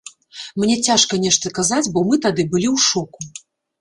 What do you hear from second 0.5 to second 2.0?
Мне цяжка нешта казаць,